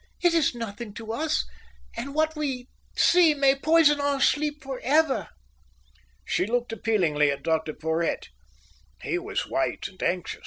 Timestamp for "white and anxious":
9.47-10.39